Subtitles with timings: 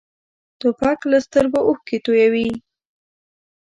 [0.59, 2.49] توپک له سترګو اوښکې تویوي.